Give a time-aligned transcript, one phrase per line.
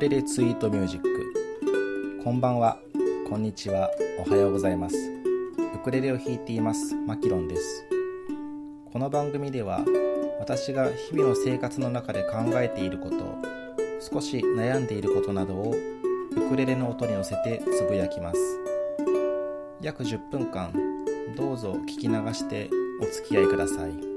[0.00, 2.20] レレツイートミュージック。
[2.24, 2.78] こんばんは。
[3.28, 3.90] こんにちは。
[4.26, 4.96] おはようございます。
[5.74, 6.96] ウクレレを弾いています。
[6.96, 7.84] マキロンです。
[8.90, 9.84] この番組では
[10.38, 13.16] 私が日々の生活の中で考えていること
[14.00, 18.40] 少し悩んでいることなどをウクレレの音に乗せてつぶやきます。
[19.82, 20.72] 約10分間
[21.36, 22.70] どうぞ聞き流して
[23.02, 24.09] お付き合いください。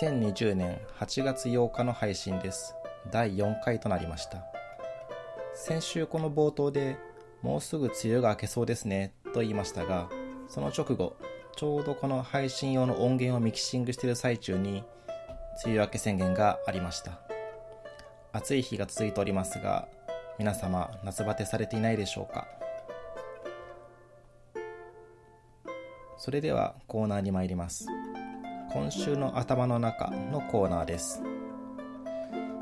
[0.00, 2.76] 2020年8月8日の配信です。
[3.10, 4.44] 第4回となりました。
[5.54, 6.96] 先週この冒頭で
[7.42, 10.08] もうすぐ梅雨が明けそうですねと言いましたが
[10.46, 11.16] その直後
[11.56, 14.84] ちょうどこの配信用の音源をミキシングしている最中に
[15.64, 17.18] 梅雨明け宣言がありました。
[18.32, 19.88] 暑い日が続いておりますが
[20.38, 22.46] 皆様夏バテされていないでしょうか？
[26.18, 27.88] それではコーナーに参ります。
[28.70, 31.22] 今週の頭の中のコーナーです。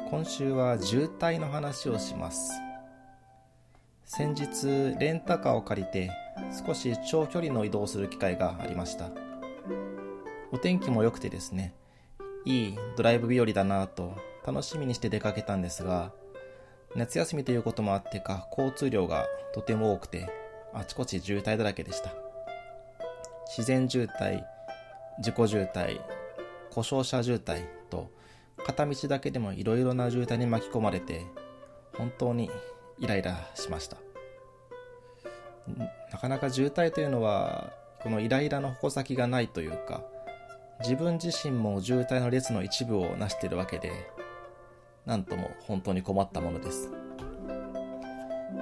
[0.09, 2.53] 今週は渋滞の話をします。
[4.05, 6.11] 先日レンタカーを借りて
[6.65, 9.11] 少し長距離の移動する機会がありました。
[10.53, 11.75] お天気も良くてですね
[12.45, 16.12] いいドライブ日和だなと楽しみにして出かけたんですが
[16.95, 20.31] 夏休みということもあってか交通量がとても多くて
[20.73, 22.12] あちこち渋滞だらけでした。
[23.49, 24.45] 自然渋滞
[25.19, 26.00] 自己渋滞
[26.70, 28.11] 故障車渋滞と
[28.64, 31.25] 片道だけでもいろいろな渋滞に巻き込まれて
[31.97, 32.50] 本当に
[32.98, 33.97] イライラしました。
[36.12, 37.72] なかなか渋滞というのは
[38.03, 40.04] このイライラの矛先がないというか
[40.81, 44.10] 自分自身も渋滞の列の一部を成しているわけで
[45.06, 46.91] なんとも本当に困ったものです。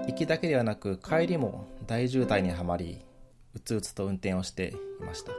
[0.07, 3.05] 行きだけではなく帰りも大渋滞にはまり
[3.55, 5.33] うつうつと運転をしていました。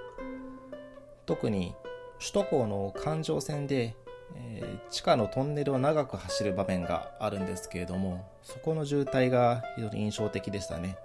[1.25, 1.75] 特に
[2.19, 3.95] 首都高の環状線で、
[4.35, 10.97] えー、地下のトンネルを長く走る場面があるんですけれどもそこの渋滞が非常に印象的でしたね、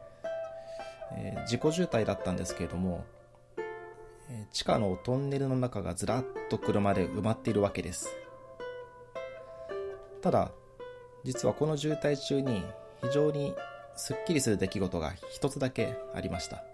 [1.17, 3.05] えー、自己渋滞だったんですけれども、
[4.29, 8.17] えー、地下のトンネルの中がずらっと車で埋まっているわけです。
[10.23, 10.53] ただ
[11.25, 12.63] 実はこの渋滞中に
[13.03, 13.55] 非常に
[13.97, 16.65] すっきりする出来事が一つだけありました。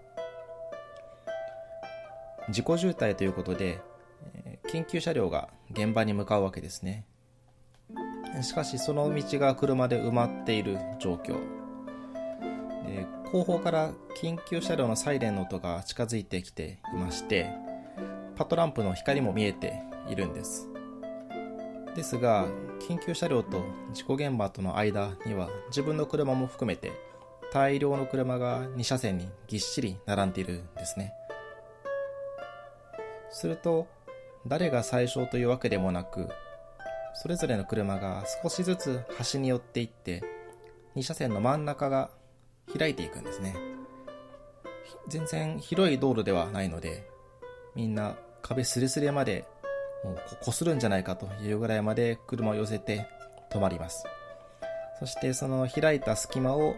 [2.49, 3.81] 事故渋滞ということで、
[4.71, 7.05] 緊急車両が現場に向かうわけですね。
[8.41, 11.35] しかしその道が車で埋まっている状況。
[13.31, 13.91] 後方から
[14.21, 17.51] 緊急車両のサイレンの音が近づいてきていまして
[18.37, 20.69] パトランプの光も見えているんです。
[21.93, 22.47] ですが
[22.87, 26.91] 緊急車両と事故現場との間には自分の車も含めて
[27.51, 31.13] 大量の車が2車線にぎっしり並んでいるんですね。
[33.37, 33.87] すると
[34.47, 36.27] 誰が最初というわけでもなく
[37.13, 40.23] それぞれの車が少しずつ端に寄っていって
[40.95, 42.09] 2車線の真ん中が
[42.77, 43.55] 開いていくんですね。
[45.07, 47.09] 全然広い道路ではないので
[47.75, 49.45] みんな壁すれすれまで
[50.03, 53.07] もうこするんじゃないかというぐらいまで車を寄せて
[53.51, 54.05] 止まります。
[54.99, 56.75] そしてその開いた隙間を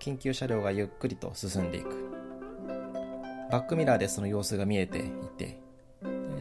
[0.00, 2.06] 緊急車両がゆっくりと進んでいく。
[3.50, 5.02] バックミラーでその様子が見えてい
[5.36, 5.65] て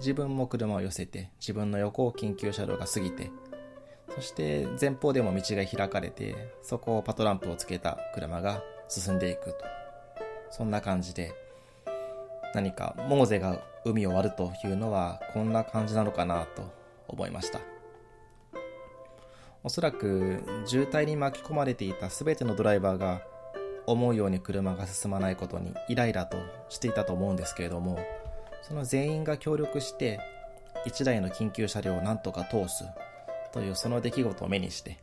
[0.05, 3.31] 自分も車を寄せて自分の横を緊急車両が過ぎて
[4.13, 9.65] そして前方でも道が開かれてそこをパトランプをつけた車が進んでいくと。
[10.51, 11.33] そんな感じで
[12.53, 16.71] 何かモーゼが海を割るというのはこんな感じなのかなと
[17.07, 17.59] 思いました。
[19.63, 23.23] おそらく渋滞に巻き込まれていた全てのドライバーが
[23.87, 26.37] 思うように車が進まないことにイライラと
[26.69, 27.99] していたと思うんですけれども
[28.67, 30.19] その全員が協力して
[30.87, 32.83] 1台の緊急車両をなんとか通す
[33.53, 34.97] というその出来事を目にして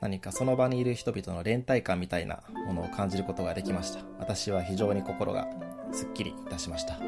[0.00, 4.00] 何かその場にいる人々の連帯感みたいなものを感じることができました。
[4.18, 5.48] 私は非常に心が
[5.90, 6.98] すっきりいたしました。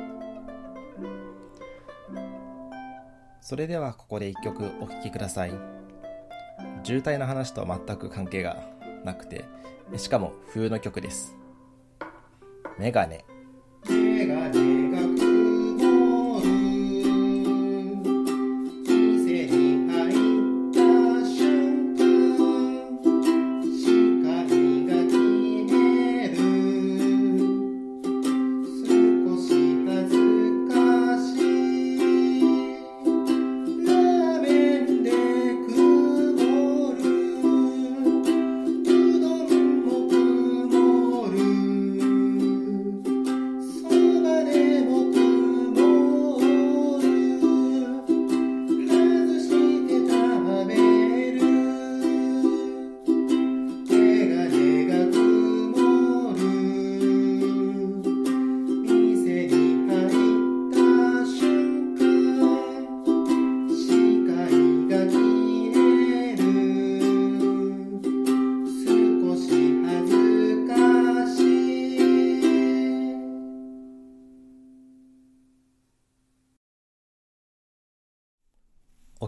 [3.42, 5.52] それではここで1曲お聴きください。
[6.82, 8.56] 渋滞の話とは全く関係が
[9.04, 9.44] なくて
[9.96, 11.36] しかも冬の曲です。
[12.78, 13.24] メガネ。
[13.90, 14.87] メガネ。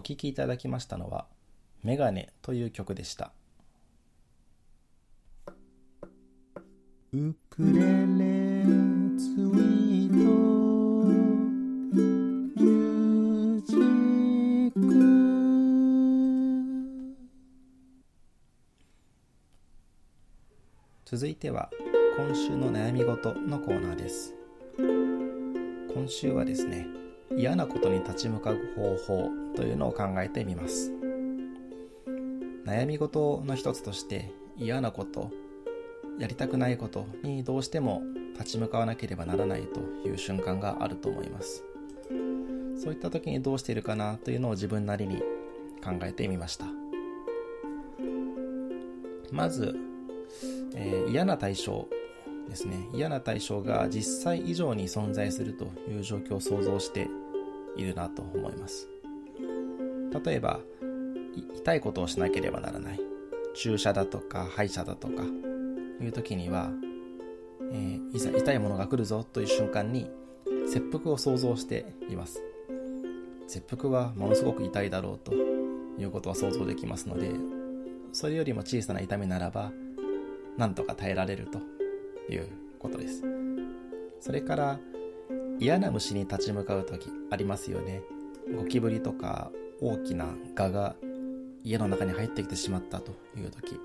[0.01, 1.27] 聴きいただきましたのは
[1.83, 3.31] 「メガネ」という曲でした。
[7.13, 8.63] ウクレレ
[9.17, 10.15] ツイート
[11.05, 14.79] ミュージック
[21.03, 21.69] 続いては
[22.15, 24.33] 今週の悩み事のコーナーです。
[25.93, 26.87] 今週はですね
[27.37, 30.91] 嫌なことに立ち向かう方法というのを考えてみます。
[32.65, 35.31] 悩み事の一つとして嫌なこと
[36.19, 41.63] やりたくないことにどうしても立ち向かわなければならないという瞬間があると思います。
[42.81, 45.21] そういった時にどうしているかなというのを自分なりに
[45.83, 46.65] 考えてみました。
[49.31, 49.75] まず、
[50.75, 51.87] えー、嫌な対象
[52.49, 52.87] ですね。
[52.93, 57.07] 嫌な対象が実際以上に存在するという状況を想像して
[57.75, 58.87] いるなと思います。
[60.25, 60.59] 例えば
[61.55, 62.99] 痛いことをしなければならない。
[63.53, 65.23] 注射だとか歯医者だとか
[66.01, 66.71] いう時には、
[67.71, 70.09] えー、いざ痛いものが来るぞという瞬間に
[70.67, 72.41] 切腹を想像しています。
[73.47, 77.31] 切腹はものすごく痛いだろうということは想像できますので
[78.13, 79.73] それよりも小さな痛みならば
[80.57, 81.59] なんとか耐えられると
[82.31, 82.47] いう
[82.79, 83.23] ことです。
[84.21, 84.79] それから
[85.61, 88.01] 嫌な虫に立ち向かう時ありますよね。
[88.57, 90.25] ゴキブリとか大きな
[90.55, 90.95] 蛾が
[91.63, 93.79] 家の中に入ってきてしまったという時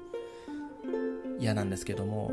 [1.39, 2.33] 嫌なんですけども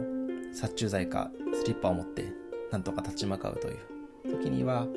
[0.53, 2.31] 殺虫剤かスリッパを持って
[2.71, 3.77] なんとか立ち向かうという
[4.31, 4.87] 時には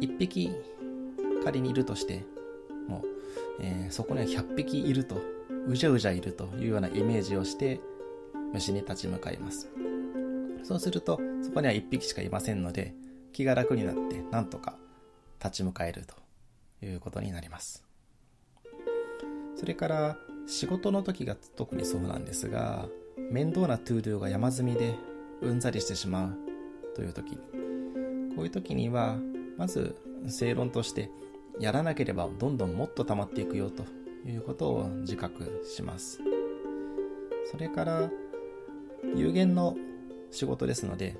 [0.00, 0.50] 1匹
[1.44, 2.24] 仮にいるとして
[2.88, 3.06] もう、
[3.60, 5.22] えー、そこには100匹いると
[5.68, 7.80] うじゃうじゃいるというようなイメージをして
[8.52, 9.70] 虫に立ち向かいます。
[10.64, 12.94] そうするとそこには1匹しかいませんので
[13.34, 14.76] 気が楽になってなんとか
[15.42, 17.84] 立ち向かえるということになります。
[19.56, 20.16] それから
[20.46, 22.88] 仕事の時が特にそうなんですが
[23.30, 24.94] 面倒な to do が山積みで
[25.42, 26.36] うんざりしてしまう
[26.94, 27.36] という時。
[28.36, 29.16] こういう時には
[29.56, 29.96] まず
[30.28, 31.10] 正論として
[31.60, 33.84] やらなければどんどんもっと溜まっていくよと
[34.28, 36.20] いうことを自覚します。
[37.50, 38.10] それから
[39.14, 39.76] 有限の
[40.30, 41.16] 仕事ですので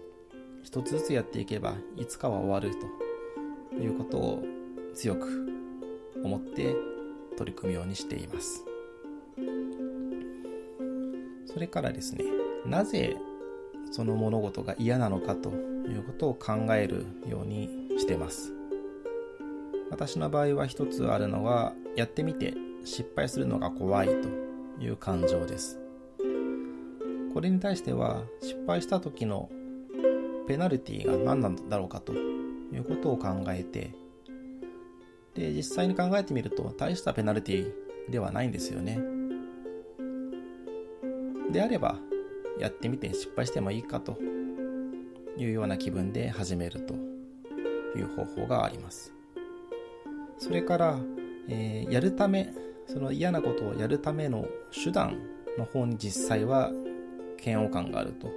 [0.64, 2.72] 一つずつやっていけばいつかは終わる
[3.70, 4.42] ということを
[4.94, 5.28] 強く
[6.24, 6.74] 思って
[7.36, 8.64] 取り組むようにしています。
[11.46, 12.24] それからですね
[12.66, 13.16] なぜ
[13.92, 18.52] その物事が嫌なのかということを考えるようにしてます。
[19.90, 24.28] 私の場合は一つあるのはやってみて失敗するのが怖いと
[24.80, 25.78] いう感情です。
[27.34, 29.50] これに対しては失敗した時の
[30.46, 33.94] ペナルティが何なんだろうかということを考えて
[35.34, 37.72] で実際に考えてみると大したペナルティ
[38.10, 39.00] ではないんですよね。
[41.50, 41.96] であれば
[42.58, 44.18] やってみて失敗してもいいかと
[45.36, 46.94] いうような気分で始めると
[47.98, 49.12] いう方法があります。
[50.38, 50.98] それから、
[51.48, 52.52] えー、やるため
[52.86, 55.18] その嫌なことをやるための手段
[55.58, 56.70] の方に実際は
[57.44, 58.28] 嫌悪感があると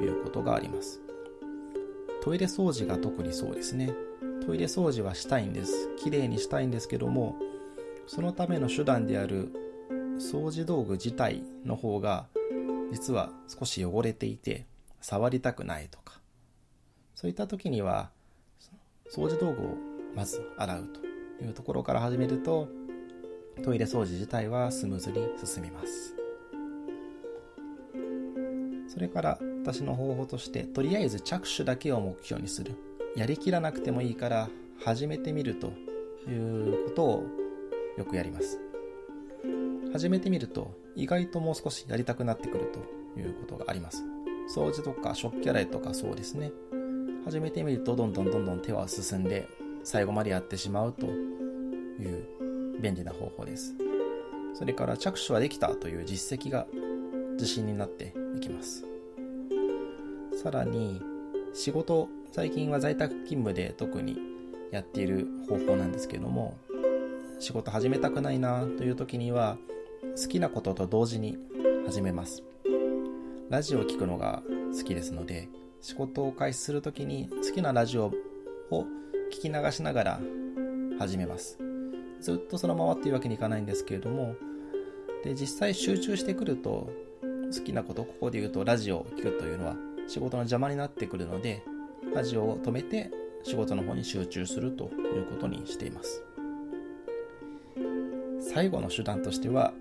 [0.00, 1.05] いうことがあります。
[2.22, 3.92] トイレ掃除が特にそうですね。
[4.44, 5.88] トイレ掃除はしたいんです。
[5.96, 7.36] きれいにしたいんですけども
[8.06, 9.52] そのための手段である
[10.18, 12.26] 掃除道具自体の方が
[12.92, 14.66] 実は少し汚れていて
[15.00, 16.20] 触りたくないとか
[17.14, 18.10] そういった時には
[19.12, 19.76] 掃除道具を
[20.14, 22.68] まず洗うというところから始めると
[23.64, 26.14] トイレ掃除自体はスムーズに進みます。
[28.88, 32.76] それから私の方法としてとりあえず着手だけを目標にする。
[33.16, 34.48] やりきらなくてもいいから
[34.84, 35.72] 始めてみると
[36.30, 37.24] いうことを
[37.98, 38.60] よくやります。
[39.92, 42.70] 始めてみると意外ともう少しやりたくなってくる
[43.14, 44.04] ということがあります。
[44.54, 46.52] 掃除とか食器洗いとかそうですね。
[47.24, 49.48] 始めてみるとどんどんどんどん手は進んで
[49.82, 51.10] 最後までやってしまうとい
[52.04, 53.74] う便利な方法です。
[54.54, 56.68] それから着手はできたという実績が
[57.32, 58.84] 自信になっていきます。
[60.36, 61.00] さらに
[61.54, 64.18] 仕事最近は在宅勤務で特に
[64.70, 66.58] やっている方法なんですけども
[67.38, 69.56] 仕事始めたくないなという時には
[70.20, 71.38] 好きなことと同時に
[71.86, 72.42] 始めます。
[73.48, 74.42] ラジオを聴くのが
[74.76, 75.48] 好きですので
[75.80, 78.12] 仕事を開始する時に好きなラジオ
[78.70, 78.84] を
[79.32, 80.20] 聞き流しながら
[80.98, 81.58] 始めます。
[82.20, 84.34] ずっとそのままっていうわけにいかないんですけれども
[85.24, 86.90] で実際集中してくると
[87.54, 89.76] 好きなことここで言うとラジオを聴くというのは
[90.08, 91.62] 仕事の邪魔になってくるので
[92.14, 93.10] ラジオを止めて
[93.42, 96.22] 仕事の方に集中するということにしています。
[98.40, 99.74] 最後の手段としては